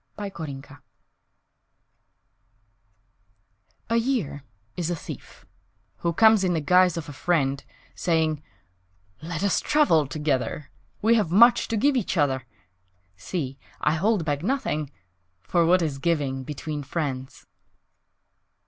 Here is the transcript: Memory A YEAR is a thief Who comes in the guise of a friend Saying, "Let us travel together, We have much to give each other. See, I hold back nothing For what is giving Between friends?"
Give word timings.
Memory 0.17 0.63
A 3.91 3.97
YEAR 3.97 4.43
is 4.75 4.89
a 4.89 4.95
thief 4.95 5.45
Who 5.97 6.11
comes 6.11 6.43
in 6.43 6.53
the 6.53 6.59
guise 6.59 6.97
of 6.97 7.07
a 7.07 7.13
friend 7.13 7.63
Saying, 7.93 8.41
"Let 9.21 9.43
us 9.43 9.59
travel 9.61 10.07
together, 10.07 10.71
We 11.03 11.13
have 11.13 11.29
much 11.31 11.67
to 11.67 11.77
give 11.77 11.95
each 11.95 12.17
other. 12.17 12.47
See, 13.15 13.59
I 13.79 13.93
hold 13.93 14.25
back 14.25 14.41
nothing 14.41 14.89
For 15.43 15.67
what 15.67 15.83
is 15.83 15.99
giving 15.99 16.43
Between 16.45 16.81
friends?" 16.81 17.45